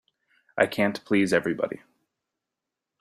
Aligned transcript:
I 0.57 0.65
can't 0.65 1.05
please 1.05 1.31
everybody. 1.31 1.81